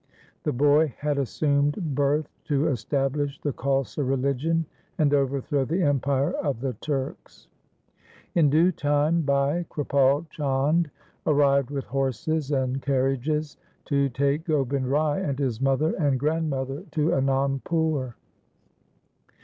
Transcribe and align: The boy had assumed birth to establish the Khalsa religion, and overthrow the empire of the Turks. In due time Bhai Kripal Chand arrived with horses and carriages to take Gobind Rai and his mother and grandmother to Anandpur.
The 0.41 0.51
boy 0.51 0.95
had 0.97 1.19
assumed 1.19 1.73
birth 1.95 2.27
to 2.45 2.69
establish 2.69 3.39
the 3.39 3.53
Khalsa 3.53 4.01
religion, 4.03 4.65
and 4.97 5.13
overthrow 5.13 5.63
the 5.63 5.83
empire 5.83 6.31
of 6.31 6.59
the 6.61 6.73
Turks. 6.73 7.47
In 8.33 8.49
due 8.49 8.71
time 8.71 9.21
Bhai 9.21 9.63
Kripal 9.69 10.27
Chand 10.31 10.89
arrived 11.27 11.69
with 11.69 11.85
horses 11.85 12.49
and 12.49 12.81
carriages 12.81 13.57
to 13.85 14.09
take 14.09 14.45
Gobind 14.45 14.87
Rai 14.89 15.21
and 15.21 15.37
his 15.37 15.61
mother 15.61 15.93
and 15.93 16.19
grandmother 16.19 16.83
to 16.93 17.09
Anandpur. 17.11 18.15